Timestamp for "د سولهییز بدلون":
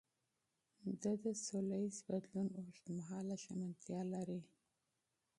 1.23-2.47